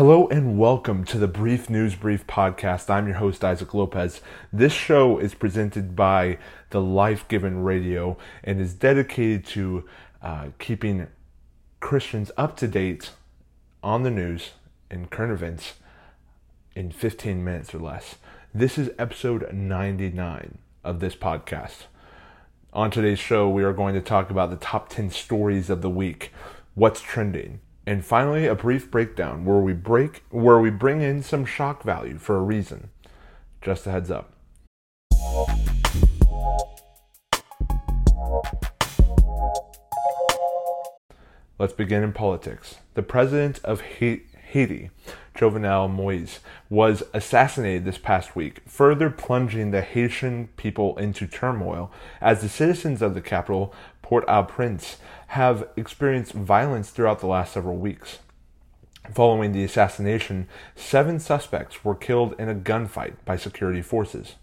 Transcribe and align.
Hello 0.00 0.26
and 0.28 0.56
welcome 0.56 1.04
to 1.04 1.18
the 1.18 1.28
Brief 1.28 1.68
News 1.68 1.94
Brief 1.94 2.26
podcast. 2.26 2.88
I'm 2.88 3.06
your 3.06 3.16
host, 3.16 3.44
Isaac 3.44 3.74
Lopez. 3.74 4.22
This 4.50 4.72
show 4.72 5.18
is 5.18 5.34
presented 5.34 5.94
by 5.94 6.38
the 6.70 6.80
Life 6.80 7.28
Given 7.28 7.62
Radio 7.64 8.16
and 8.42 8.62
is 8.62 8.72
dedicated 8.72 9.44
to 9.48 9.84
uh, 10.22 10.46
keeping 10.58 11.06
Christians 11.80 12.30
up 12.38 12.56
to 12.56 12.66
date 12.66 13.10
on 13.82 14.02
the 14.02 14.10
news 14.10 14.52
and 14.90 15.10
current 15.10 15.32
events 15.32 15.74
in 16.74 16.90
15 16.90 17.44
minutes 17.44 17.74
or 17.74 17.80
less. 17.80 18.14
This 18.54 18.78
is 18.78 18.92
episode 18.98 19.52
99 19.52 20.56
of 20.82 21.00
this 21.00 21.14
podcast. 21.14 21.88
On 22.72 22.90
today's 22.90 23.18
show, 23.18 23.50
we 23.50 23.62
are 23.64 23.74
going 23.74 23.92
to 23.92 24.00
talk 24.00 24.30
about 24.30 24.48
the 24.48 24.56
top 24.56 24.88
10 24.88 25.10
stories 25.10 25.68
of 25.68 25.82
the 25.82 25.90
week, 25.90 26.32
what's 26.74 27.02
trending, 27.02 27.60
and 27.86 28.04
finally 28.04 28.46
a 28.46 28.54
brief 28.54 28.90
breakdown 28.90 29.44
where 29.44 29.58
we 29.58 29.72
break 29.72 30.22
where 30.30 30.58
we 30.58 30.70
bring 30.70 31.00
in 31.00 31.22
some 31.22 31.44
shock 31.44 31.82
value 31.82 32.18
for 32.18 32.36
a 32.36 32.42
reason. 32.42 32.90
Just 33.62 33.86
a 33.86 33.90
heads 33.90 34.10
up. 34.10 34.32
Let's 41.58 41.74
begin 41.74 42.02
in 42.02 42.12
politics. 42.12 42.76
The 42.94 43.02
president 43.02 43.60
of 43.64 43.82
Haiti, 43.82 44.29
Jovenel 45.34 45.90
Moise, 45.90 46.40
was 46.68 47.02
assassinated 47.14 47.84
this 47.84 47.98
past 47.98 48.36
week, 48.36 48.60
further 48.66 49.08
plunging 49.10 49.70
the 49.70 49.80
Haitian 49.80 50.48
people 50.56 50.98
into 50.98 51.26
turmoil 51.26 51.90
as 52.20 52.42
the 52.42 52.48
citizens 52.48 53.00
of 53.00 53.14
the 53.14 53.20
capital 53.20 53.72
Port-au-Prince 54.02 54.98
have 55.28 55.68
experienced 55.76 56.32
violence 56.32 56.90
throughout 56.90 57.20
the 57.20 57.26
last 57.26 57.52
several 57.52 57.76
weeks. 57.76 58.18
Following 59.14 59.52
the 59.52 59.64
assassination, 59.64 60.46
seven 60.74 61.18
suspects 61.18 61.84
were 61.84 61.94
killed 61.94 62.34
in 62.38 62.48
a 62.48 62.54
gunfight 62.54 63.14
by 63.24 63.36
security 63.36 63.82
forces. 63.82 64.34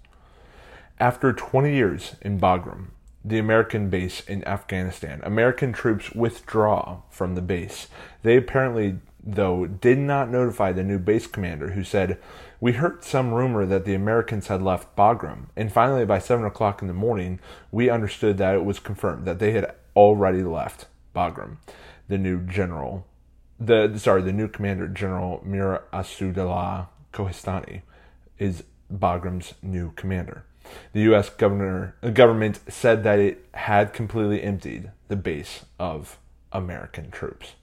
After 1.00 1.32
20 1.32 1.76
years 1.76 2.16
in 2.22 2.40
Bagram, 2.40 2.88
the 3.24 3.38
American 3.38 3.90
base 3.90 4.22
in 4.22 4.48
Afghanistan, 4.48 5.22
American 5.24 5.74
troops 5.74 6.12
withdraw 6.12 7.02
from 7.10 7.36
the 7.36 7.42
base. 7.42 7.88
They 8.24 8.38
apparently, 8.38 9.00
though, 9.28 9.66
did 9.66 9.98
not 9.98 10.30
notify 10.30 10.72
the 10.72 10.84
new 10.84 10.98
base 10.98 11.28
commander, 11.28 11.72
who 11.72 11.84
said, 11.84 12.18
We 12.62 12.74
heard 12.74 13.04
some 13.04 13.34
rumor 13.34 13.66
that 13.66 13.84
the 13.84 13.94
Americans 13.94 14.48
had 14.48 14.62
left 14.62 14.96
Bagram, 14.96 15.48
and 15.56 15.72
finally, 15.72 16.06
by 16.06 16.20
7 16.20 16.46
o'clock 16.46 16.82
in 16.82 16.88
the 16.88 16.94
morning, 16.94 17.40
we 17.70 17.90
understood 17.90 18.38
that 18.38 18.56
it 18.56 18.64
was 18.64 18.80
confirmed 18.80 19.26
that 19.26 19.40
they 19.40 19.52
had 19.52 19.76
already 19.96 20.44
left 20.44 20.86
Bagram. 21.14 21.58
The 22.08 22.18
new 22.18 22.40
general, 22.40 23.06
the 23.60 23.94
sorry, 23.98 24.22
the 24.22 24.32
new 24.32 24.48
commander, 24.48 24.88
General 24.88 25.42
Mir 25.44 25.84
Asadullah 25.92 26.88
Kohistani, 27.12 27.82
is 28.40 28.64
Bagram's 28.94 29.56
new 29.62 29.92
commander. 29.92 30.46
The 30.94 31.02
U.S. 31.02 31.30
governor, 31.30 31.96
uh, 32.02 32.10
government 32.10 32.60
said 32.70 33.04
that 33.04 33.20
it 33.20 33.46
had 33.54 33.94
completely 33.94 34.42
emptied 34.42 34.92
the 35.08 35.16
base 35.16 35.66
of 35.80 36.18
American 36.52 37.12
troops. 37.12 37.54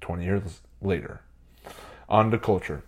20 0.00 0.24
years 0.24 0.60
later. 0.82 1.20
On 2.08 2.30
to 2.30 2.38
culture. 2.38 2.82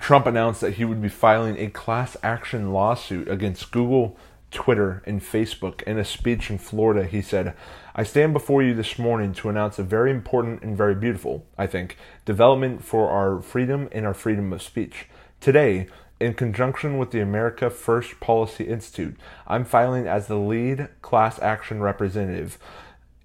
Trump 0.00 0.26
announced 0.26 0.60
that 0.62 0.74
he 0.74 0.84
would 0.84 1.02
be 1.02 1.08
filing 1.08 1.58
a 1.58 1.68
class 1.68 2.16
action 2.22 2.72
lawsuit 2.72 3.28
against 3.28 3.70
Google, 3.70 4.16
Twitter, 4.50 5.02
and 5.06 5.20
Facebook. 5.20 5.82
In 5.82 5.98
a 5.98 6.04
speech 6.04 6.50
in 6.50 6.58
Florida, 6.58 7.06
he 7.06 7.20
said, 7.20 7.54
I 7.94 8.04
stand 8.04 8.32
before 8.32 8.62
you 8.62 8.74
this 8.74 8.98
morning 8.98 9.34
to 9.34 9.50
announce 9.50 9.78
a 9.78 9.82
very 9.82 10.10
important 10.10 10.62
and 10.62 10.76
very 10.76 10.94
beautiful, 10.94 11.44
I 11.58 11.66
think, 11.66 11.98
development 12.24 12.84
for 12.84 13.10
our 13.10 13.42
freedom 13.42 13.88
and 13.92 14.06
our 14.06 14.14
freedom 14.14 14.52
of 14.52 14.62
speech. 14.62 15.08
Today, 15.40 15.88
in 16.20 16.34
conjunction 16.34 16.98
with 16.98 17.10
the 17.10 17.20
America 17.20 17.68
First 17.68 18.20
Policy 18.20 18.64
Institute, 18.64 19.16
I'm 19.46 19.64
filing 19.64 20.06
as 20.06 20.26
the 20.26 20.36
lead 20.36 20.88
class 21.02 21.38
action 21.40 21.82
representative 21.82 22.58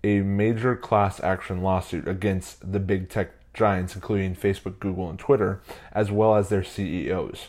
a 0.03 0.21
major 0.21 0.75
class 0.75 1.19
action 1.21 1.61
lawsuit 1.61 2.07
against 2.07 2.71
the 2.71 2.79
big 2.79 3.09
tech 3.09 3.31
giants, 3.57 3.95
including 3.95 4.35
Facebook, 4.35 4.79
Google, 4.79 5.09
and 5.09 5.19
Twitter, 5.19 5.61
as 5.91 6.11
well 6.11 6.35
as 6.35 6.49
their 6.49 6.63
CEOs. 6.63 7.47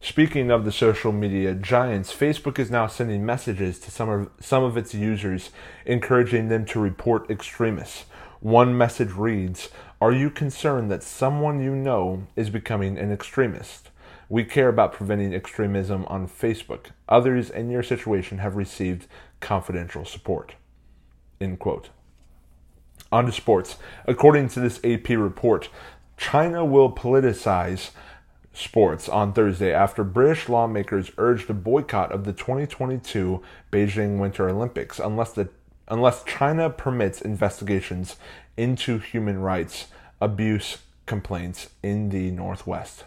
Speaking 0.00 0.50
of 0.50 0.64
the 0.64 0.72
social 0.72 1.10
media 1.12 1.54
giants, 1.54 2.14
Facebook 2.14 2.58
is 2.58 2.70
now 2.70 2.86
sending 2.86 3.24
messages 3.24 3.78
to 3.80 3.90
some 3.90 4.08
of, 4.08 4.30
some 4.40 4.62
of 4.62 4.76
its 4.76 4.94
users, 4.94 5.50
encouraging 5.86 6.48
them 6.48 6.64
to 6.66 6.80
report 6.80 7.30
extremists. 7.30 8.04
One 8.40 8.76
message 8.76 9.12
reads 9.12 9.70
Are 10.00 10.12
you 10.12 10.30
concerned 10.30 10.90
that 10.90 11.02
someone 11.02 11.60
you 11.62 11.74
know 11.74 12.26
is 12.36 12.50
becoming 12.50 12.98
an 12.98 13.10
extremist? 13.10 13.90
We 14.28 14.44
care 14.44 14.68
about 14.68 14.92
preventing 14.92 15.34
extremism 15.34 16.04
on 16.06 16.28
Facebook. 16.28 16.90
Others 17.08 17.50
in 17.50 17.70
your 17.70 17.82
situation 17.82 18.38
have 18.38 18.56
received 18.56 19.06
confidential 19.40 20.04
support. 20.04 20.54
End 21.40 21.58
quote. 21.58 21.88
On 23.10 23.26
to 23.26 23.32
sports. 23.32 23.76
According 24.06 24.48
to 24.50 24.60
this 24.60 24.80
AP 24.84 25.08
report, 25.10 25.70
China 26.16 26.64
will 26.64 26.92
politicize 26.92 27.90
sports 28.52 29.08
on 29.08 29.32
Thursday 29.32 29.72
after 29.72 30.04
British 30.04 30.48
lawmakers 30.48 31.12
urged 31.16 31.48
a 31.48 31.54
boycott 31.54 32.12
of 32.12 32.24
the 32.24 32.32
2022 32.32 33.40
Beijing 33.70 34.18
Winter 34.18 34.48
Olympics 34.48 34.98
unless 34.98 35.32
the 35.32 35.48
unless 35.86 36.22
China 36.24 36.68
permits 36.68 37.22
investigations 37.22 38.16
into 38.56 38.98
human 38.98 39.38
rights 39.38 39.86
abuse 40.20 40.78
complaints 41.06 41.70
in 41.82 42.10
the 42.10 42.30
Northwest. 42.30 43.04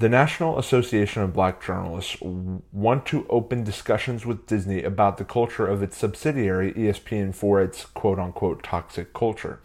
The 0.00 0.08
National 0.08 0.58
Association 0.58 1.20
of 1.20 1.34
Black 1.34 1.62
Journalists 1.62 2.16
want 2.22 3.04
to 3.04 3.26
open 3.28 3.64
discussions 3.64 4.24
with 4.24 4.46
Disney 4.46 4.82
about 4.82 5.18
the 5.18 5.26
culture 5.26 5.66
of 5.66 5.82
its 5.82 5.98
subsidiary 5.98 6.72
ESPN 6.72 7.34
for 7.34 7.60
its 7.60 7.84
quote 7.84 8.18
unquote 8.18 8.62
toxic 8.62 9.12
culture. 9.12 9.60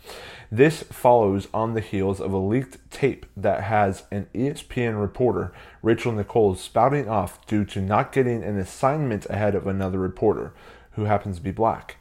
This 0.52 0.84
follows 0.84 1.48
on 1.54 1.74
the 1.74 1.80
heels 1.80 2.20
of 2.20 2.34
a 2.34 2.38
leaked 2.38 2.92
tape 2.92 3.26
that 3.38 3.64
has 3.64 4.04
an 4.12 4.28
ESPN 4.36 5.00
reporter, 5.00 5.54
Rachel 5.82 6.12
Nichols, 6.12 6.60
spouting 6.60 7.08
off 7.08 7.48
due 7.48 7.64
to 7.64 7.80
not 7.80 8.12
getting 8.12 8.44
an 8.44 8.60
assignment 8.60 9.26
ahead 9.28 9.56
of 9.56 9.66
another 9.66 10.00
reporter 10.00 10.54
who 10.96 11.06
happens 11.06 11.38
to 11.38 11.44
be 11.44 11.52
black. 11.52 11.96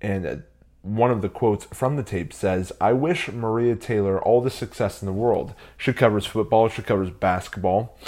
And 0.00 0.26
uh, 0.26 0.36
one 0.86 1.10
of 1.10 1.20
the 1.20 1.28
quotes 1.28 1.64
from 1.66 1.96
the 1.96 2.02
tape 2.02 2.32
says, 2.32 2.72
I 2.80 2.92
wish 2.92 3.28
Maria 3.28 3.74
Taylor 3.74 4.22
all 4.22 4.40
the 4.40 4.50
success 4.50 5.02
in 5.02 5.06
the 5.06 5.12
world. 5.12 5.52
She 5.76 5.92
covers 5.92 6.26
football, 6.26 6.68
she 6.68 6.82
covers 6.82 7.10
basketball. 7.10 7.98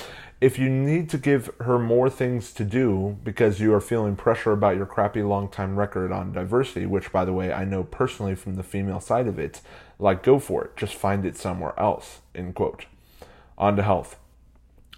If 0.41 0.57
you 0.57 0.71
need 0.71 1.11
to 1.11 1.19
give 1.19 1.51
her 1.61 1.81
more 1.81 2.09
things 2.09 2.53
to 2.53 2.65
do 2.65 3.19
because 3.25 3.59
you 3.59 3.75
are 3.75 3.81
feeling 3.81 4.15
pressure 4.15 4.53
about 4.53 4.77
your 4.77 4.87
crappy 4.87 5.23
long 5.23 5.49
time 5.49 5.77
record 5.77 6.13
on 6.13 6.33
diversity, 6.33 6.87
which, 6.87 7.11
by 7.11 7.25
the 7.25 7.33
way, 7.33 7.53
I 7.53 7.65
know 7.65 7.83
personally 7.83 8.37
from 8.37 8.55
the 8.55 8.63
female 8.63 9.01
side 9.01 9.27
of 9.27 9.41
it, 9.41 9.61
like, 9.99 10.23
go 10.23 10.39
for 10.39 10.65
it. 10.65 10.77
Just 10.77 10.95
find 10.95 11.27
it 11.27 11.37
somewhere 11.37 11.75
else. 11.77 12.21
End 12.37 12.55
quote. 12.55 12.87
On 13.57 13.75
to 13.75 13.83
health. 13.83 14.17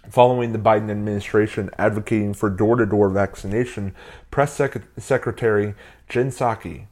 Following 0.07 0.53
the 0.53 0.59
Biden 0.59 0.91
administration 0.91 1.71
advocating 1.79 2.35
for 2.35 2.51
door 2.51 2.75
to 2.75 2.85
door 2.85 3.09
vaccination, 3.09 3.95
Press 4.29 4.53
Sec- 4.53 4.83
Secretary 4.99 5.73
Jen 6.07 6.29
Psaki 6.29 6.85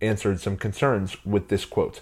answered 0.00 0.40
some 0.40 0.56
concerns 0.56 1.24
with 1.24 1.48
this 1.48 1.64
quote. 1.64 2.00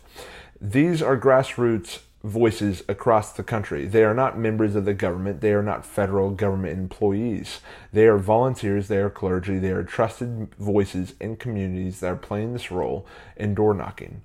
These 0.61 1.03
are 1.03 1.17
grassroots 1.17 2.01
voices 2.25 2.83
across 2.89 3.33
the 3.33 3.45
country. 3.45 3.87
They 3.87 4.05
are 4.05 4.15
not 4.15 4.39
members 4.39 4.75
of 4.75 4.85
the 4.85 4.95
government. 4.95 5.41
They 5.41 5.53
are 5.53 5.63
not 5.63 5.87
federal 5.87 6.31
government 6.31 6.79
employees. 6.79 7.61
They 7.93 8.07
are 8.07 8.19
volunteers. 8.19 8.89
They 8.89 8.99
are 8.99 9.11
clergy. 9.11 9.59
They 9.59 9.71
are 9.71 9.85
trusted 9.85 10.55
voices 10.57 11.15
in 11.21 11.37
communities 11.37 12.01
that 12.01 12.13
are 12.13 12.17
playing 12.17 12.53
this 12.53 12.71
role 12.71 13.07
in 13.37 13.55
door 13.55 13.75
knocking. 13.75 14.23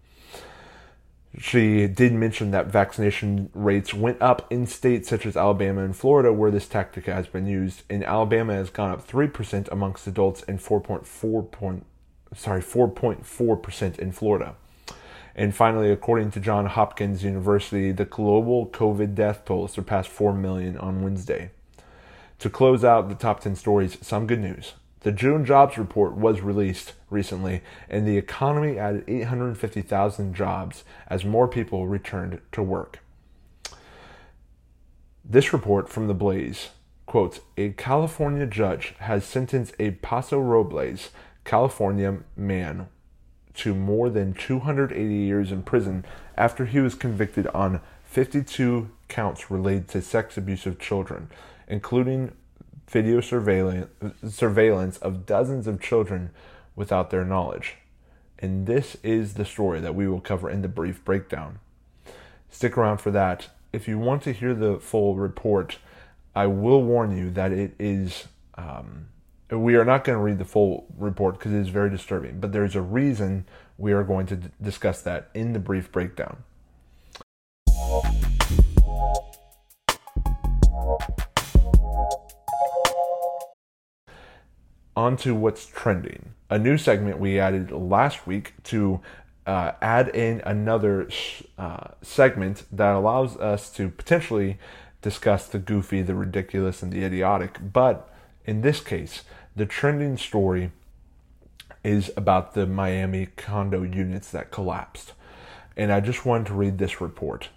She 1.37 1.87
did 1.87 2.13
mention 2.13 2.51
that 2.51 2.67
vaccination 2.67 3.49
rates 3.55 3.91
went 3.91 4.21
up 4.21 4.51
in 4.51 4.67
states 4.67 5.09
such 5.09 5.25
as 5.25 5.35
Alabama 5.35 5.83
and 5.83 5.95
Florida, 5.95 6.31
where 6.31 6.51
this 6.51 6.67
tactic 6.67 7.05
has 7.05 7.27
been 7.27 7.47
used. 7.47 7.81
In 7.89 8.03
Alabama, 8.03 8.53
has 8.53 8.69
gone 8.69 8.91
up 8.91 9.07
3% 9.07 9.71
amongst 9.71 10.05
adults 10.05 10.43
and 10.47 10.59
4.4 10.59 11.51
sorry, 12.35 12.62
4.4% 12.62 14.00
in 14.00 14.12
Florida. 14.12 14.56
And 15.35 15.56
finally, 15.56 15.91
according 15.91 16.31
to 16.31 16.39
Johns 16.39 16.71
Hopkins 16.71 17.24
University, 17.24 17.91
the 17.91 18.06
global 18.06 18.68
COVID 18.68 19.15
death 19.15 19.45
toll 19.45 19.68
surpassed 19.68 20.09
4 20.09 20.33
million 20.33 20.77
on 20.77 21.01
Wednesday. 21.01 21.51
To 22.39 22.50
close 22.50 22.83
out 22.83 23.09
the 23.09 23.15
top 23.15 23.39
10 23.39 23.56
stories, 23.56 23.97
some 24.01 24.27
good 24.27 24.39
news. 24.39 24.74
The 25.00 25.12
June 25.12 25.44
jobs 25.44 25.77
report 25.77 26.15
was 26.15 26.41
released 26.41 26.94
recently, 27.09 27.62
and 27.89 28.07
the 28.07 28.18
economy 28.18 28.77
added 28.77 29.03
850,000 29.07 30.33
jobs 30.33 30.83
as 31.07 31.25
more 31.25 31.47
people 31.47 31.88
returned 31.88 32.39
to 32.51 32.63
work. 32.63 33.00
This 35.25 35.51
report 35.51 35.89
from 35.89 36.07
The 36.07 36.13
Blaze 36.13 36.69
quotes 37.06 37.41
A 37.57 37.69
California 37.71 38.45
judge 38.45 38.94
has 39.00 39.25
sentenced 39.25 39.74
a 39.79 39.91
Paso 39.91 40.39
Robles 40.39 41.09
California 41.43 42.19
man 42.35 42.87
to 43.55 43.75
more 43.75 44.09
than 44.09 44.33
280 44.33 45.13
years 45.13 45.51
in 45.51 45.63
prison 45.63 46.05
after 46.35 46.65
he 46.65 46.79
was 46.79 46.95
convicted 46.95 47.47
on 47.47 47.81
52 48.05 48.89
counts 49.07 49.51
related 49.51 49.87
to 49.89 50.01
sex 50.01 50.37
abuse 50.37 50.65
of 50.65 50.79
children, 50.79 51.29
including 51.67 52.31
video 52.87 53.21
surveillance, 53.21 53.87
surveillance 54.27 54.97
of 54.97 55.25
dozens 55.25 55.67
of 55.67 55.81
children 55.81 56.31
without 56.75 57.09
their 57.09 57.25
knowledge. 57.25 57.75
And 58.39 58.67
this 58.67 58.97
is 59.03 59.35
the 59.35 59.45
story 59.45 59.79
that 59.79 59.95
we 59.95 60.07
will 60.07 60.19
cover 60.19 60.49
in 60.49 60.61
the 60.61 60.67
brief 60.67 61.03
breakdown. 61.05 61.59
Stick 62.49 62.77
around 62.77 62.97
for 62.97 63.11
that. 63.11 63.49
If 63.71 63.87
you 63.87 63.97
want 63.97 64.23
to 64.23 64.33
hear 64.33 64.53
the 64.53 64.79
full 64.79 65.15
report, 65.15 65.77
I 66.35 66.47
will 66.47 66.83
warn 66.83 67.15
you 67.15 67.29
that 67.31 67.51
it 67.51 67.73
is. 67.79 68.27
Um, 68.55 69.07
we 69.59 69.75
are 69.75 69.85
not 69.85 70.03
going 70.03 70.17
to 70.17 70.23
read 70.23 70.38
the 70.38 70.45
full 70.45 70.85
report 70.97 71.38
because 71.38 71.53
it 71.53 71.59
is 71.59 71.69
very 71.69 71.89
disturbing, 71.89 72.39
but 72.39 72.51
there's 72.51 72.75
a 72.75 72.81
reason 72.81 73.45
we 73.77 73.91
are 73.91 74.03
going 74.03 74.25
to 74.27 74.35
d- 74.35 74.50
discuss 74.61 75.01
that 75.01 75.29
in 75.33 75.53
the 75.53 75.59
brief 75.59 75.91
breakdown. 75.91 76.44
On 84.95 85.17
to 85.17 85.33
what's 85.33 85.65
trending. 85.65 86.33
A 86.50 86.59
new 86.59 86.77
segment 86.77 87.19
we 87.19 87.39
added 87.39 87.71
last 87.71 88.27
week 88.27 88.53
to 88.65 89.01
uh, 89.45 89.71
add 89.81 90.09
in 90.09 90.41
another 90.45 91.09
uh, 91.57 91.88
segment 92.01 92.63
that 92.71 92.94
allows 92.94 93.35
us 93.38 93.71
to 93.71 93.89
potentially 93.89 94.57
discuss 95.01 95.47
the 95.47 95.59
goofy, 95.59 96.01
the 96.01 96.15
ridiculous, 96.15 96.81
and 96.81 96.91
the 96.91 97.03
idiotic. 97.03 97.57
But 97.73 98.09
in 98.45 98.61
this 98.61 98.79
case, 98.79 99.23
the 99.55 99.65
trending 99.65 100.17
story 100.17 100.71
is 101.83 102.11
about 102.15 102.53
the 102.53 102.65
Miami 102.65 103.27
condo 103.35 103.83
units 103.83 104.31
that 104.31 104.51
collapsed. 104.51 105.13
And 105.75 105.91
I 105.91 106.00
just 106.00 106.25
wanted 106.25 106.47
to 106.47 106.53
read 106.53 106.77
this 106.77 107.01
report. 107.01 107.50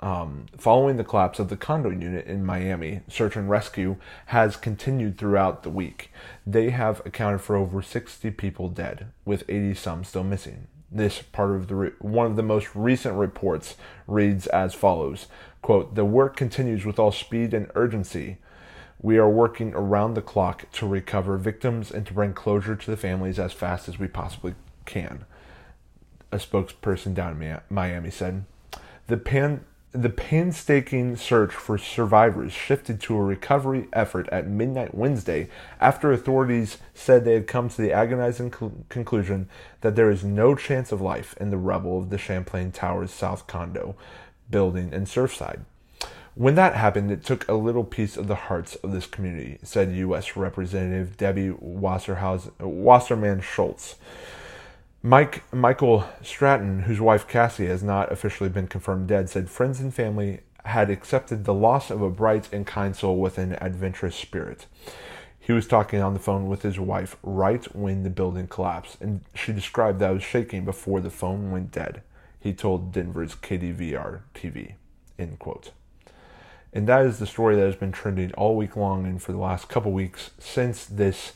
Um, 0.00 0.46
following 0.58 0.96
the 0.96 1.04
collapse 1.04 1.38
of 1.38 1.48
the 1.48 1.56
condo 1.56 1.88
unit 1.88 2.26
in 2.26 2.44
Miami, 2.44 3.00
search 3.08 3.36
and 3.36 3.48
rescue 3.48 3.96
has 4.26 4.56
continued 4.56 5.16
throughout 5.16 5.62
the 5.62 5.70
week. 5.70 6.12
They 6.46 6.70
have 6.70 7.00
accounted 7.06 7.40
for 7.40 7.56
over 7.56 7.80
60 7.80 8.30
people 8.32 8.68
dead, 8.68 9.06
with 9.24 9.44
80 9.48 9.74
some 9.74 10.04
still 10.04 10.24
missing. 10.24 10.66
This 10.90 11.22
part 11.22 11.52
of 11.52 11.68
the 11.68 11.74
re- 11.74 11.92
one 12.00 12.26
of 12.26 12.36
the 12.36 12.42
most 12.42 12.74
recent 12.74 13.16
reports 13.16 13.76
reads 14.06 14.46
as 14.48 14.74
follows: 14.74 15.26
"Quote: 15.60 15.94
The 15.94 16.04
work 16.04 16.36
continues 16.36 16.84
with 16.84 16.98
all 16.98 17.10
speed 17.10 17.52
and 17.52 17.70
urgency. 17.74 18.36
We 19.04 19.18
are 19.18 19.28
working 19.28 19.74
around 19.74 20.14
the 20.14 20.22
clock 20.22 20.64
to 20.72 20.88
recover 20.88 21.36
victims 21.36 21.90
and 21.90 22.06
to 22.06 22.14
bring 22.14 22.32
closure 22.32 22.74
to 22.74 22.90
the 22.90 22.96
families 22.96 23.38
as 23.38 23.52
fast 23.52 23.86
as 23.86 23.98
we 23.98 24.08
possibly 24.08 24.54
can." 24.86 25.26
A 26.32 26.38
spokesperson 26.38 27.12
down 27.12 27.42
in 27.42 27.60
Miami 27.68 28.10
said. 28.10 28.46
The 29.08 29.18
pan 29.18 29.66
the 29.92 30.08
painstaking 30.08 31.16
search 31.16 31.52
for 31.52 31.76
survivors 31.76 32.52
shifted 32.52 32.98
to 33.02 33.16
a 33.16 33.22
recovery 33.22 33.88
effort 33.92 34.26
at 34.32 34.48
midnight 34.48 34.94
Wednesday 34.94 35.50
after 35.80 36.10
authorities 36.10 36.78
said 36.94 37.26
they 37.26 37.34
had 37.34 37.46
come 37.46 37.68
to 37.68 37.82
the 37.82 37.92
agonizing 37.92 38.50
conclusion 38.88 39.50
that 39.82 39.96
there 39.96 40.10
is 40.10 40.24
no 40.24 40.54
chance 40.54 40.92
of 40.92 41.02
life 41.02 41.36
in 41.38 41.50
the 41.50 41.58
rubble 41.58 41.98
of 41.98 42.08
the 42.08 42.16
Champlain 42.16 42.72
Towers 42.72 43.10
South 43.10 43.46
condo 43.46 43.96
building 44.50 44.94
in 44.94 45.04
Surfside. 45.04 45.60
When 46.36 46.56
that 46.56 46.74
happened, 46.74 47.12
it 47.12 47.22
took 47.22 47.46
a 47.46 47.54
little 47.54 47.84
piece 47.84 48.16
of 48.16 48.26
the 48.26 48.34
hearts 48.34 48.74
of 48.76 48.90
this 48.90 49.06
community, 49.06 49.58
said 49.62 49.92
U.S. 49.92 50.36
Representative 50.36 51.16
Debbie 51.16 51.50
Wasserman 51.52 53.40
Schultz. 53.40 53.94
Mike 55.00 55.44
Michael 55.52 56.08
Stratton, 56.22 56.82
whose 56.82 57.00
wife 57.00 57.28
Cassie 57.28 57.66
has 57.66 57.84
not 57.84 58.10
officially 58.10 58.48
been 58.48 58.66
confirmed 58.66 59.06
dead, 59.06 59.30
said 59.30 59.48
friends 59.48 59.78
and 59.78 59.94
family 59.94 60.40
had 60.64 60.90
accepted 60.90 61.44
the 61.44 61.54
loss 61.54 61.88
of 61.90 62.02
a 62.02 62.10
bright 62.10 62.52
and 62.52 62.66
kind 62.66 62.96
soul 62.96 63.18
with 63.18 63.38
an 63.38 63.52
adventurous 63.60 64.16
spirit. 64.16 64.66
He 65.38 65.52
was 65.52 65.68
talking 65.68 66.00
on 66.00 66.14
the 66.14 66.20
phone 66.20 66.48
with 66.48 66.62
his 66.62 66.80
wife 66.80 67.16
right 67.22 67.64
when 67.76 68.02
the 68.02 68.10
building 68.10 68.48
collapsed, 68.48 69.00
and 69.00 69.20
she 69.34 69.52
described 69.52 70.00
that 70.00 70.08
I 70.08 70.12
was 70.12 70.22
shaking 70.24 70.64
before 70.64 71.00
the 71.00 71.10
phone 71.10 71.52
went 71.52 71.70
dead. 71.70 72.02
He 72.40 72.52
told 72.52 72.92
Denver's 72.92 73.36
KDVR 73.36 74.22
TV. 74.34 74.74
End 75.16 75.38
quote. 75.38 75.70
And 76.74 76.88
that 76.88 77.06
is 77.06 77.20
the 77.20 77.26
story 77.26 77.54
that 77.54 77.64
has 77.64 77.76
been 77.76 77.92
trending 77.92 78.32
all 78.34 78.56
week 78.56 78.74
long 78.74 79.06
and 79.06 79.22
for 79.22 79.30
the 79.30 79.38
last 79.38 79.68
couple 79.68 79.92
weeks 79.92 80.32
since 80.40 80.84
this 80.84 81.32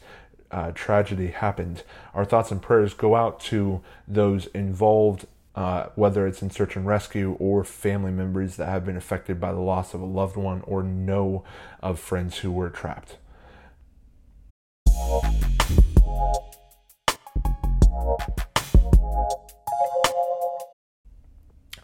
uh, 0.50 0.72
tragedy 0.74 1.28
happened, 1.28 1.84
our 2.12 2.24
thoughts 2.24 2.50
and 2.50 2.60
prayers 2.60 2.92
go 2.92 3.14
out 3.14 3.38
to 3.38 3.80
those 4.08 4.46
involved, 4.46 5.26
uh, 5.54 5.86
whether 5.94 6.26
it's 6.26 6.42
in 6.42 6.50
search 6.50 6.74
and 6.74 6.86
rescue 6.86 7.36
or 7.38 7.62
family 7.62 8.10
members 8.10 8.56
that 8.56 8.68
have 8.68 8.84
been 8.84 8.96
affected 8.96 9.40
by 9.40 9.52
the 9.52 9.60
loss 9.60 9.94
of 9.94 10.00
a 10.00 10.06
loved 10.06 10.36
one 10.36 10.60
or 10.62 10.82
know 10.82 11.44
of 11.80 12.00
friends 12.00 12.38
who 12.38 12.50
were 12.50 12.70
trapped. 12.70 13.16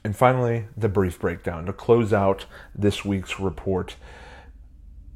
And 0.05 0.15
finally, 0.15 0.67
the 0.77 0.89
brief 0.89 1.19
breakdown 1.19 1.65
to 1.67 1.73
close 1.73 2.13
out 2.13 2.45
this 2.75 3.05
week's 3.05 3.41
report 3.41 3.97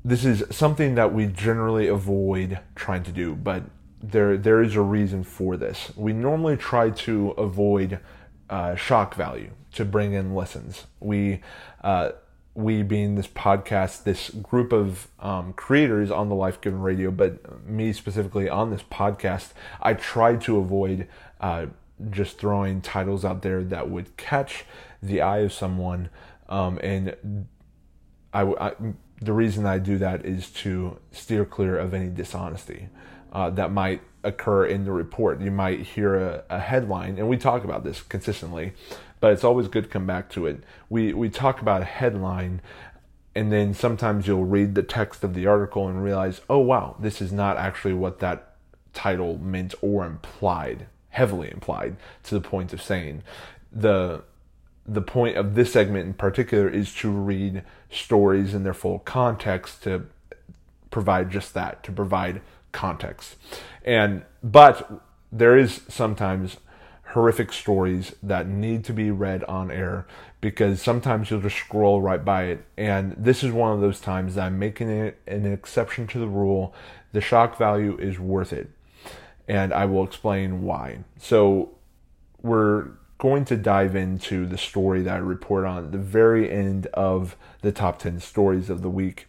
this 0.04 0.24
is 0.24 0.44
something 0.50 0.94
that 0.94 1.12
we 1.12 1.26
generally 1.26 1.86
avoid 1.86 2.60
trying 2.74 3.02
to 3.02 3.12
do, 3.12 3.34
but 3.34 3.64
there 4.00 4.36
there 4.36 4.62
is 4.62 4.74
a 4.76 4.80
reason 4.80 5.24
for 5.24 5.56
this. 5.56 5.92
We 5.96 6.12
normally 6.12 6.56
try 6.56 6.90
to 6.90 7.30
avoid 7.32 7.98
uh, 8.48 8.74
shock 8.76 9.14
value 9.14 9.50
to 9.72 9.84
bring 9.84 10.12
in 10.12 10.34
listens. 10.34 10.86
We 11.00 11.40
uh, 11.82 12.12
we 12.54 12.82
being 12.82 13.16
this 13.16 13.26
podcast, 13.26 14.04
this 14.04 14.30
group 14.30 14.72
of 14.72 15.08
um, 15.20 15.52
creators 15.52 16.10
on 16.10 16.28
the 16.28 16.34
Life 16.34 16.60
Given 16.60 16.80
Radio, 16.80 17.10
but 17.10 17.66
me 17.66 17.92
specifically 17.92 18.48
on 18.48 18.70
this 18.70 18.82
podcast, 18.82 19.52
I 19.82 19.94
try 19.94 20.36
to 20.36 20.58
avoid 20.58 21.06
uh, 21.40 21.66
just 22.10 22.38
throwing 22.38 22.80
titles 22.80 23.24
out 23.24 23.42
there 23.42 23.62
that 23.64 23.90
would 23.90 24.16
catch 24.16 24.64
the 25.02 25.20
eye 25.20 25.38
of 25.38 25.52
someone 25.52 26.08
um, 26.48 26.78
and 26.82 27.46
I, 28.32 28.42
I 28.42 28.72
the 29.20 29.32
reason 29.32 29.66
I 29.66 29.78
do 29.78 29.98
that 29.98 30.24
is 30.24 30.50
to 30.50 30.98
steer 31.10 31.44
clear 31.44 31.76
of 31.76 31.92
any 31.92 32.08
dishonesty 32.08 32.88
uh, 33.32 33.50
that 33.50 33.72
might 33.72 34.00
occur 34.22 34.66
in 34.66 34.84
the 34.84 34.92
report. 34.92 35.40
You 35.40 35.50
might 35.50 35.80
hear 35.80 36.14
a, 36.16 36.44
a, 36.50 36.60
headline, 36.60 37.18
and 37.18 37.28
we 37.28 37.36
talk 37.36 37.64
about 37.64 37.84
this 37.84 38.00
consistently, 38.02 38.72
but 39.20 39.32
it's 39.32 39.44
always 39.44 39.68
good 39.68 39.84
to 39.84 39.90
come 39.90 40.06
back 40.06 40.30
to 40.30 40.46
it. 40.46 40.62
We 40.88 41.12
we 41.12 41.28
talk 41.28 41.60
about 41.60 41.82
a 41.82 41.86
headline, 41.86 42.60
and 43.34 43.52
then 43.52 43.74
sometimes 43.74 44.26
you'll 44.26 44.44
read 44.44 44.74
the 44.74 44.82
text 44.82 45.24
of 45.24 45.34
the 45.34 45.46
article 45.46 45.88
and 45.88 46.02
realize, 46.02 46.40
oh 46.48 46.58
wow, 46.58 46.96
this 46.98 47.20
is 47.20 47.32
not 47.32 47.56
actually 47.56 47.94
what 47.94 48.20
that 48.20 48.56
title 48.92 49.38
meant 49.38 49.74
or 49.82 50.06
implied, 50.06 50.86
heavily 51.10 51.50
implied, 51.50 51.96
to 52.24 52.34
the 52.34 52.40
point 52.40 52.72
of 52.72 52.82
saying 52.82 53.22
the 53.72 54.22
the 54.86 55.02
point 55.02 55.36
of 55.36 55.54
this 55.54 55.72
segment 55.72 56.06
in 56.06 56.14
particular 56.14 56.66
is 56.66 56.94
to 56.94 57.10
read 57.10 57.62
stories 57.90 58.54
in 58.54 58.64
their 58.64 58.72
full 58.72 59.00
context 59.00 59.82
to 59.82 60.06
provide 60.90 61.30
just 61.30 61.52
that, 61.52 61.82
to 61.82 61.92
provide 61.92 62.40
context. 62.72 63.36
And 63.84 64.22
but 64.42 65.02
there 65.30 65.58
is 65.58 65.82
sometimes 65.88 66.56
horrific 67.12 67.52
stories 67.52 68.14
that 68.22 68.46
need 68.46 68.84
to 68.84 68.92
be 68.92 69.10
read 69.10 69.44
on 69.44 69.70
air 69.70 70.06
because 70.40 70.80
sometimes 70.80 71.30
you'll 71.30 71.40
just 71.40 71.56
scroll 71.56 72.00
right 72.00 72.24
by 72.24 72.44
it. 72.44 72.64
And 72.76 73.14
this 73.18 73.42
is 73.42 73.52
one 73.52 73.72
of 73.72 73.80
those 73.80 74.00
times 74.00 74.34
that 74.34 74.46
I'm 74.46 74.58
making 74.58 74.88
it 74.88 75.18
an 75.26 75.50
exception 75.50 76.06
to 76.08 76.18
the 76.18 76.28
rule. 76.28 76.74
The 77.12 77.20
shock 77.20 77.58
value 77.58 77.96
is 77.98 78.18
worth 78.18 78.52
it. 78.52 78.70
And 79.48 79.72
I 79.72 79.86
will 79.86 80.04
explain 80.04 80.62
why. 80.62 80.98
So 81.18 81.70
we're 82.42 82.90
going 83.18 83.44
to 83.46 83.56
dive 83.56 83.96
into 83.96 84.46
the 84.46 84.58
story 84.58 85.02
that 85.02 85.14
I 85.14 85.18
report 85.18 85.64
on 85.64 85.90
the 85.90 85.98
very 85.98 86.50
end 86.50 86.86
of 86.88 87.36
the 87.62 87.72
top 87.72 87.98
10 87.98 88.20
stories 88.20 88.70
of 88.70 88.82
the 88.82 88.90
week 88.90 89.26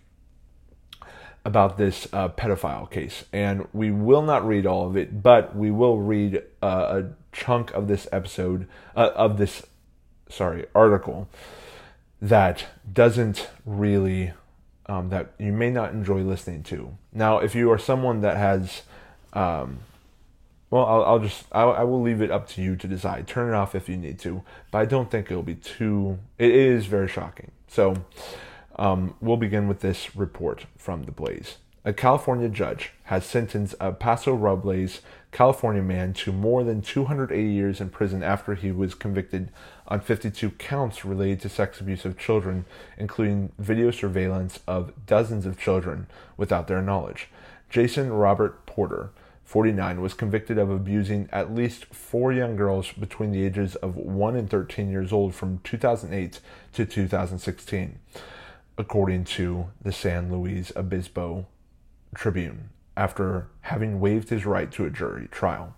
about 1.43 1.77
this 1.77 2.07
uh, 2.13 2.29
pedophile 2.29 2.89
case. 2.89 3.25
And 3.33 3.67
we 3.73 3.91
will 3.91 4.21
not 4.21 4.45
read 4.45 4.65
all 4.65 4.85
of 4.87 4.95
it, 4.95 5.23
but 5.23 5.55
we 5.55 5.71
will 5.71 5.97
read 5.97 6.43
uh, 6.61 7.01
a 7.01 7.13
chunk 7.31 7.71
of 7.71 7.87
this 7.87 8.07
episode, 8.11 8.67
uh, 8.95 9.11
of 9.15 9.37
this, 9.37 9.65
sorry, 10.29 10.65
article 10.75 11.27
that 12.21 12.65
doesn't 12.91 13.49
really, 13.65 14.33
um, 14.87 15.09
that 15.09 15.31
you 15.39 15.53
may 15.53 15.71
not 15.71 15.91
enjoy 15.91 16.19
listening 16.21 16.63
to. 16.63 16.97
Now, 17.13 17.39
if 17.39 17.55
you 17.55 17.71
are 17.71 17.77
someone 17.77 18.21
that 18.21 18.37
has, 18.37 18.83
um, 19.33 19.79
well, 20.71 20.85
I'll, 20.85 21.03
I'll 21.03 21.19
just 21.19 21.45
I, 21.51 21.63
I, 21.63 21.83
will 21.83 22.01
leave 22.01 22.21
it 22.21 22.29
up 22.29 22.47
to 22.49 22.61
you 22.61 22.75
to 22.75 22.87
decide. 22.87 23.27
Turn 23.27 23.49
it 23.49 23.55
off 23.55 23.73
if 23.73 23.89
you 23.89 23.97
need 23.97 24.19
to, 24.19 24.43
but 24.71 24.79
I 24.79 24.85
don't 24.85 25.09
think 25.09 25.31
it'll 25.31 25.43
be 25.43 25.55
too. 25.55 26.19
It 26.37 26.51
is 26.51 26.85
very 26.85 27.07
shocking. 27.07 27.51
So, 27.67 27.95
um, 28.75 29.15
we'll 29.19 29.37
begin 29.37 29.67
with 29.67 29.81
this 29.81 30.15
report 30.15 30.65
from 30.77 31.03
the 31.03 31.11
Blaze. 31.11 31.57
A 31.85 31.93
California 31.93 32.49
judge 32.49 32.91
has 33.05 33.25
sentenced 33.25 33.73
a 33.79 33.91
Paso 33.91 34.33
Robles, 34.33 35.01
California 35.31 35.81
man 35.81 36.13
to 36.13 36.31
more 36.31 36.63
than 36.63 36.81
280 36.81 37.49
years 37.49 37.79
in 37.79 37.89
prison 37.89 38.21
after 38.21 38.53
he 38.53 38.71
was 38.71 38.93
convicted 38.93 39.49
on 39.87 40.01
52 40.01 40.51
counts 40.51 41.05
related 41.05 41.39
to 41.41 41.49
sex 41.49 41.79
abuse 41.79 42.05
of 42.05 42.17
children, 42.17 42.65
including 42.97 43.53
video 43.57 43.91
surveillance 43.91 44.59
of 44.67 44.91
dozens 45.05 45.45
of 45.45 45.59
children 45.59 46.07
without 46.35 46.67
their 46.67 46.81
knowledge. 46.81 47.29
Jason 47.69 48.11
Robert 48.11 48.65
Porter, 48.65 49.11
49, 49.49 49.99
was 49.99 50.13
convicted 50.13 50.59
of 50.59 50.69
abusing 50.69 51.27
at 51.31 51.55
least 51.55 51.85
four 51.85 52.31
young 52.31 52.55
girls 52.55 52.91
between 52.91 53.31
the 53.31 53.43
ages 53.43 53.75
of 53.77 53.95
1 53.95 54.35
and 54.35 54.47
13 54.47 54.91
years 54.91 55.11
old 55.11 55.33
from 55.33 55.59
2008 55.63 56.39
to 56.73 56.85
2016, 56.85 57.97
according 58.77 59.23
to 59.23 59.71
the 59.81 59.91
San 59.91 60.31
Luis 60.31 60.71
Obispo 60.75 61.47
Tribune, 62.13 62.69
after 62.95 63.47
having 63.61 63.99
waived 63.99 64.29
his 64.29 64.45
right 64.45 64.71
to 64.71 64.85
a 64.85 64.91
jury 64.91 65.27
trial. 65.31 65.73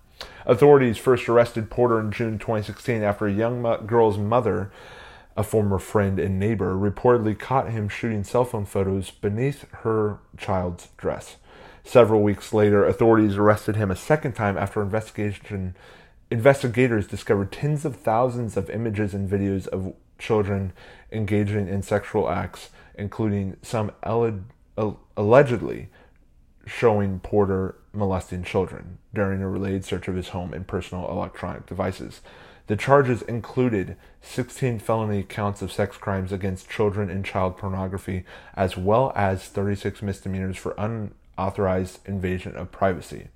Authorities 0.45 0.97
first 0.97 1.29
arrested 1.29 1.69
Porter 1.69 2.01
in 2.01 2.11
June 2.11 2.37
2016 2.39 3.01
after 3.01 3.25
a 3.25 3.31
young 3.31 3.63
girl's 3.87 4.17
mother, 4.17 4.69
a 5.37 5.43
former 5.43 5.79
friend 5.79 6.19
and 6.19 6.37
neighbor, 6.37 6.75
reportedly 6.75 7.39
caught 7.39 7.69
him 7.69 7.87
shooting 7.87 8.25
cell 8.25 8.43
phone 8.43 8.65
photos 8.65 9.11
beneath 9.11 9.63
her 9.71 10.19
child's 10.37 10.89
dress. 10.97 11.37
Several 11.83 12.21
weeks 12.21 12.53
later, 12.53 12.85
authorities 12.85 13.37
arrested 13.37 13.75
him 13.75 13.91
a 13.91 13.95
second 13.95 14.33
time 14.33 14.57
after 14.57 14.81
investigation 14.81 15.75
investigators 16.29 17.07
discovered 17.07 17.51
tens 17.51 17.83
of 17.83 17.97
thousands 17.97 18.55
of 18.55 18.69
images 18.69 19.13
and 19.13 19.29
videos 19.29 19.67
of 19.67 19.93
children 20.17 20.71
engaging 21.11 21.67
in 21.67 21.81
sexual 21.81 22.29
acts, 22.29 22.69
including 22.95 23.57
some 23.61 23.91
allegedly 25.17 25.89
showing 26.65 27.19
Porter 27.19 27.75
molesting 27.91 28.43
children 28.43 28.99
during 29.13 29.41
a 29.41 29.49
related 29.49 29.83
search 29.83 30.07
of 30.07 30.15
his 30.15 30.29
home 30.29 30.53
and 30.53 30.65
personal 30.67 31.09
electronic 31.09 31.65
devices. 31.65 32.21
The 32.67 32.77
charges 32.77 33.23
included 33.23 33.97
16 34.21 34.79
felony 34.79 35.23
counts 35.23 35.61
of 35.61 35.73
sex 35.73 35.97
crimes 35.97 36.31
against 36.31 36.69
children 36.69 37.09
and 37.09 37.25
child 37.25 37.57
pornography, 37.57 38.23
as 38.55 38.77
well 38.77 39.11
as 39.15 39.49
36 39.49 40.01
misdemeanors 40.01 40.55
for 40.55 40.79
unauthorized 41.41 41.99
invasion 42.07 42.55
of 42.55 42.71
privacy. 42.71 43.27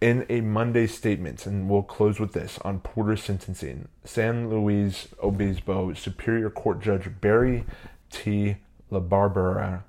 In 0.00 0.26
a 0.28 0.42
Monday 0.42 0.86
statement, 0.86 1.46
and 1.46 1.70
we'll 1.70 1.82
close 1.82 2.20
with 2.20 2.32
this, 2.34 2.58
on 2.62 2.80
Porter's 2.80 3.22
sentencing, 3.22 3.88
San 4.04 4.50
Luis 4.50 5.08
Obispo 5.22 5.94
Superior 5.94 6.50
Court 6.50 6.80
Judge 6.80 7.08
Barry 7.20 7.64
T. 8.10 8.56
LaBarbera 8.92 9.82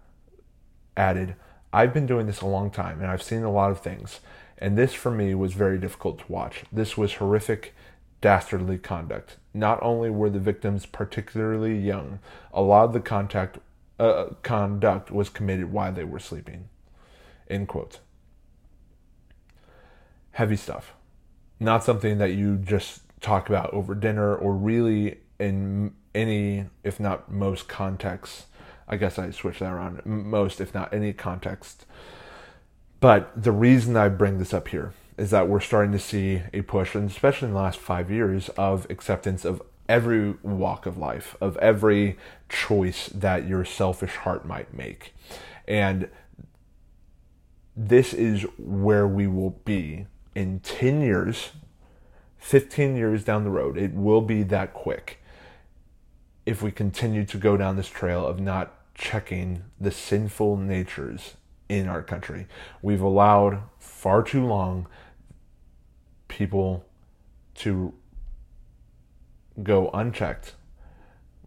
added, 0.96 1.36
I've 1.74 1.94
been 1.94 2.08
doing 2.08 2.26
this 2.26 2.42
a 2.42 2.48
long 2.48 2.72
time 2.72 3.02
and 3.02 3.12
I've 3.12 3.22
seen 3.22 3.44
a 3.44 3.52
lot 3.52 3.70
of 3.70 3.82
things. 3.82 4.22
And 4.58 4.78
this 4.78 4.94
for 4.94 5.12
me 5.12 5.36
was 5.36 5.54
very 5.54 5.78
difficult 5.78 6.20
to 6.20 6.32
watch. 6.32 6.64
This 6.72 6.98
was 6.98 7.16
horrific, 7.16 7.76
dastardly 8.22 8.78
conduct. 8.78 9.36
Not 9.54 9.78
only 9.84 10.10
were 10.10 10.30
the 10.30 10.40
victims 10.40 10.86
particularly 10.86 11.78
young, 11.78 12.20
a 12.54 12.62
lot 12.62 12.86
of 12.86 12.94
the 12.94 13.02
contact, 13.02 13.60
uh, 14.00 14.28
conduct 14.42 15.12
was 15.12 15.30
committed 15.30 15.72
while 15.72 15.92
they 15.92 16.06
were 16.06 16.20
sleeping. 16.20 16.70
End 17.50 17.68
quote. 17.68 18.00
Heavy 20.32 20.56
stuff. 20.56 20.94
Not 21.60 21.84
something 21.84 22.18
that 22.20 22.34
you 22.34 22.58
just 22.58 23.02
talk 23.22 23.50
about 23.50 23.74
over 23.74 23.96
dinner 23.96 24.36
or 24.36 24.54
really 24.54 25.20
in 25.40 25.94
any, 26.14 26.66
if 26.84 27.00
not 27.00 27.32
most 27.32 27.68
contexts 27.68 28.46
I 28.88 28.98
guess 28.98 29.20
I 29.20 29.32
switch 29.32 29.60
that 29.60 29.72
around 29.72 30.06
most, 30.06 30.62
if 30.62 30.74
not 30.74 30.94
any 30.94 31.12
context. 31.12 31.86
But 33.00 33.32
the 33.42 33.52
reason 33.52 33.98
I 33.98 34.08
bring 34.10 34.40
this 34.40 34.54
up 34.54 34.70
here 34.70 34.94
is 35.18 35.30
that 35.32 35.50
we're 35.50 35.60
starting 35.60 35.92
to 35.92 36.00
see 36.00 36.44
a 36.54 36.62
push, 36.62 36.96
and 36.96 37.10
especially 37.10 37.50
in 37.50 37.54
the 37.54 37.60
last 37.60 37.80
five 37.80 38.10
years, 38.10 38.50
of 38.50 38.88
acceptance 38.90 39.44
of 39.44 39.62
every 39.90 40.32
walk 40.42 40.86
of 40.86 40.98
life, 40.98 41.36
of 41.42 41.58
every 41.58 42.18
choice 42.50 43.08
that 43.08 43.48
your 43.48 43.66
selfish 43.66 44.16
heart 44.16 44.46
might 44.46 44.74
make. 44.74 45.14
And 45.68 46.10
this 47.78 48.12
is 48.12 48.42
where 48.58 49.08
we 49.08 49.28
will 49.28 49.52
be 49.64 50.08
in 50.34 50.60
10 50.62 51.02
years, 51.02 51.52
15 52.40 52.96
years 52.96 53.24
down 53.24 53.44
the 53.44 53.52
road. 53.52 53.78
It 53.78 53.94
will 53.94 54.22
be 54.22 54.42
that 54.44 54.74
quick 54.74 55.22
if 56.48 56.64
we 56.64 56.72
continue 56.72 57.24
to 57.26 57.38
go 57.38 57.56
down 57.56 57.76
this 57.76 57.88
trail 57.88 58.26
of 58.26 58.40
not 58.40 58.74
checking 58.96 59.64
the 59.80 59.92
sinful 59.92 60.58
natures 60.58 61.36
in 61.70 61.88
our 61.88 62.02
country. 62.02 62.48
We've 62.82 63.02
allowed 63.02 63.62
far 63.78 64.24
too 64.24 64.46
long 64.46 64.88
people 66.28 66.84
to 67.56 67.94
go 69.62 69.90
unchecked 69.94 70.56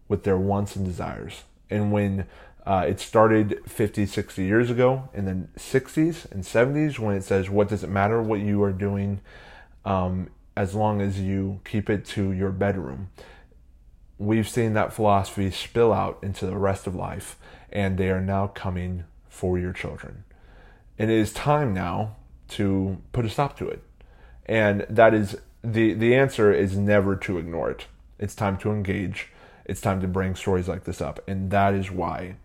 with 0.07 0.23
their 0.23 0.37
wants 0.37 0.77
and 0.77 0.85
desires. 0.85 1.43
And 1.69 1.91
when 1.91 2.27
uh, 2.65 2.85
it 2.87 2.99
started 2.99 3.59
50, 3.67 4.05
60 4.05 4.43
years 4.43 4.69
ago 4.69 5.09
in 5.13 5.25
the 5.25 5.59
60s 5.59 6.31
and 6.31 6.43
70s, 6.43 6.99
when 6.99 7.15
it 7.15 7.23
says, 7.23 7.49
What 7.49 7.69
does 7.69 7.83
it 7.83 7.89
matter 7.89 8.21
what 8.21 8.39
you 8.39 8.61
are 8.63 8.71
doing 8.71 9.21
um, 9.85 10.29
as 10.55 10.75
long 10.75 11.01
as 11.01 11.19
you 11.19 11.59
keep 11.65 11.89
it 11.89 12.05
to 12.05 12.31
your 12.31 12.51
bedroom? 12.51 13.09
we've 14.21 14.47
seen 14.47 14.73
that 14.73 14.93
philosophy 14.93 15.49
spill 15.49 15.91
out 15.91 16.19
into 16.21 16.45
the 16.45 16.55
rest 16.55 16.85
of 16.85 16.93
life, 16.95 17.37
and 17.71 17.97
they 17.97 18.09
are 18.11 18.21
now 18.21 18.47
coming 18.47 19.03
for 19.27 19.57
your 19.57 19.73
children. 19.73 20.23
And 20.99 21.09
it 21.09 21.17
is 21.17 21.33
time 21.33 21.73
now 21.73 22.17
to 22.49 23.01
put 23.13 23.25
a 23.25 23.29
stop 23.29 23.57
to 23.57 23.67
it. 23.67 23.81
And 24.45 24.85
that 24.89 25.13
is 25.13 25.37
the 25.63 25.93
the 25.93 26.15
answer 26.15 26.53
is 26.53 26.77
never 26.77 27.15
to 27.15 27.37
ignore 27.37 27.71
it. 27.71 27.87
It's 28.19 28.35
time 28.35 28.57
to 28.57 28.71
engage. 28.71 29.29
It's 29.65 29.81
time 29.81 30.01
to 30.01 30.07
bring 30.07 30.35
stories 30.35 30.67
like 30.67 30.83
this 30.83 31.01
up, 31.01 31.19
and 31.27 31.49
that 31.51 31.73
is 31.73 31.89
why 31.89 32.35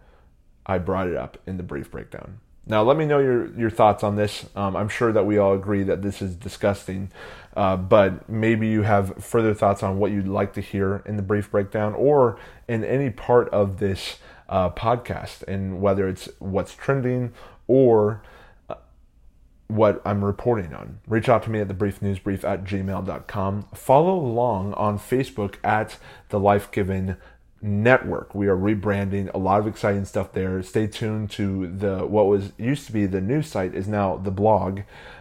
I 0.67 0.79
brought 0.79 1.09
it 1.09 1.17
up 1.17 1.39
in 1.47 1.57
the 1.57 1.63
brief 1.63 1.91
breakdown. 1.91 2.41
Now, 2.69 2.83
let 2.83 2.97
me 2.97 3.07
know 3.07 3.21
your, 3.21 3.57
your 3.57 3.71
thoughts 3.71 4.03
on 4.03 4.17
this. 4.17 4.45
Um, 4.57 4.75
I'm 4.75 4.89
sure 4.89 5.13
that 5.13 5.25
we 5.25 5.39
all 5.39 5.55
agree 5.55 5.85
that 5.85 6.03
this 6.03 6.21
is 6.21 6.35
disgusting, 6.35 7.13
uh, 7.57 7.77
but 7.77 8.29
maybe 8.29 8.67
you 8.67 8.83
have 8.83 9.25
further 9.25 9.55
thoughts 9.55 9.85
on 9.85 9.99
what 9.99 10.11
you'd 10.11 10.27
like 10.27 10.53
to 10.55 10.61
hear 10.61 11.03
in 11.07 11.17
the 11.17 11.23
brief 11.23 11.53
breakdown 11.53 11.95
or 11.95 12.41
in 12.67 12.85
any 12.85 13.11
part 13.11 13.49
of 13.51 13.79
this 13.79 14.19
uh, 14.49 14.71
podcast, 14.71 15.45
and 15.45 15.81
whether 15.81 16.09
it's 16.09 16.29
what's 16.41 16.75
trending 16.75 17.33
or 17.69 18.23
uh, 18.69 18.75
what 19.69 20.03
I'm 20.05 20.25
reporting 20.25 20.75
on. 20.75 20.99
Reach 21.07 21.29
out 21.29 21.45
to 21.45 21.51
me 21.51 21.61
at 21.61 21.69
the 21.69 21.75
brief 21.75 22.03
news 22.03 22.19
brief 22.19 22.45
at 22.45 22.65
gmail.com. 22.65 23.67
Follow 23.75 24.19
along 24.19 24.75
on 24.75 24.99
Facebook 24.99 25.57
at 25.63 25.99
the 26.31 26.41
Life 26.41 26.73
Given 26.73 27.17
network. 27.63 28.35
We 28.35 28.49
are 28.49 28.57
rebranding 28.57 29.33
a 29.33 29.39
lot 29.39 29.61
of 29.61 29.67
exciting 29.67 30.05
stuff 30.05 30.33
there. 30.33 30.63
Stay 30.63 30.87
tuned 30.87 31.31
to 31.33 31.67
the 31.67 32.07
what 32.07 32.27
was 32.27 32.53
used 32.59 32.87
to 32.87 32.93
be 32.93 33.07
the 33.07 33.21
news 33.21 33.49
site 33.49 33.75
is 33.75 33.89
now 33.89 34.17
the 34.17 34.31
blog. 34.31 34.81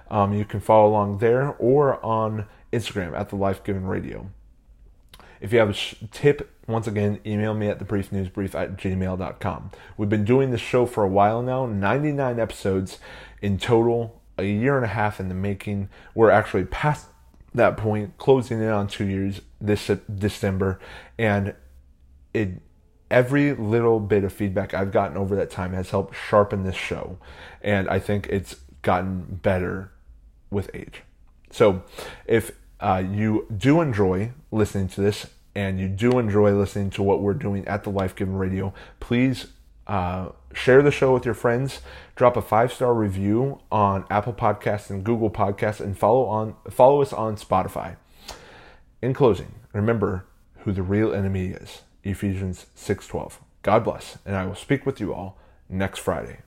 Um, 0.09 0.33
you 0.33 0.45
can 0.45 0.59
follow 0.59 0.89
along 0.89 1.19
there 1.19 1.55
or 1.57 2.03
on 2.05 2.45
Instagram 2.71 3.17
at 3.17 3.29
the 3.29 3.35
Life 3.35 3.63
Given 3.63 3.85
Radio. 3.85 4.29
If 5.41 5.51
you 5.51 5.59
have 5.59 5.69
a 5.69 6.05
tip, 6.07 6.51
once 6.67 6.87
again, 6.87 7.19
email 7.25 7.53
me 7.53 7.67
at 7.67 7.79
thebriefnewsbrief 7.79 8.55
at 8.55 8.77
gmail.com. 8.77 9.71
We've 9.97 10.09
been 10.09 10.25
doing 10.25 10.51
this 10.51 10.61
show 10.61 10.85
for 10.85 11.03
a 11.03 11.07
while 11.07 11.41
now, 11.41 11.65
99 11.65 12.39
episodes 12.39 12.99
in 13.41 13.57
total, 13.57 14.21
a 14.37 14.43
year 14.43 14.75
and 14.75 14.85
a 14.85 14.89
half 14.89 15.19
in 15.19 15.29
the 15.29 15.35
making. 15.35 15.89
We're 16.13 16.31
actually 16.31 16.65
past 16.65 17.07
that 17.53 17.77
point, 17.77 18.17
closing 18.17 18.61
in 18.61 18.69
on 18.69 18.87
two 18.87 19.05
years 19.05 19.41
this 19.61 19.89
December, 20.13 20.79
and 21.17 21.53
it 22.35 22.61
every 23.09 23.53
little 23.53 23.99
bit 23.99 24.23
of 24.23 24.33
feedback 24.33 24.73
I've 24.73 24.91
gotten 24.91 25.17
over 25.17 25.35
that 25.35 25.49
time 25.49 25.73
has 25.73 25.89
helped 25.89 26.15
sharpen 26.15 26.63
this 26.63 26.75
show, 26.75 27.17
and 27.61 27.87
I 27.89 27.99
think 27.99 28.27
it's 28.29 28.57
gotten 28.81 29.39
better 29.41 29.91
with 30.49 30.69
age. 30.73 31.03
So, 31.51 31.83
if 32.25 32.51
uh, 32.79 33.03
you 33.09 33.47
do 33.55 33.81
enjoy 33.81 34.31
listening 34.51 34.89
to 34.89 35.01
this 35.01 35.27
and 35.55 35.79
you 35.79 35.87
do 35.87 36.19
enjoy 36.19 36.51
listening 36.51 36.89
to 36.91 37.01
what 37.01 37.21
we're 37.21 37.33
doing 37.33 37.65
at 37.67 37.83
the 37.83 37.89
Life 37.89 38.15
Given 38.15 38.35
Radio, 38.35 38.73
please 38.99 39.47
uh, 39.87 40.29
share 40.53 40.81
the 40.81 40.91
show 40.91 41.13
with 41.13 41.25
your 41.25 41.33
friends. 41.33 41.81
Drop 42.15 42.35
a 42.35 42.41
five 42.41 42.73
star 42.73 42.93
review 42.93 43.59
on 43.71 44.05
Apple 44.09 44.33
Podcasts 44.33 44.89
and 44.89 45.03
Google 45.03 45.29
Podcasts, 45.29 45.79
and 45.79 45.97
follow 45.97 46.25
on 46.25 46.55
follow 46.69 47.01
us 47.01 47.13
on 47.13 47.37
Spotify. 47.37 47.95
In 49.01 49.13
closing, 49.13 49.55
remember 49.71 50.25
who 50.59 50.71
the 50.71 50.83
real 50.83 51.13
enemy 51.13 51.47
is. 51.47 51.83
Ephesians 52.05 52.67
6:12. 52.75 53.39
God 53.63 53.83
bless, 53.83 54.19
and 54.25 54.35
I 54.35 54.45
will 54.45 54.55
speak 54.55 54.85
with 54.85 54.99
you 54.99 55.13
all 55.13 55.37
next 55.67 55.99
Friday. 55.99 56.37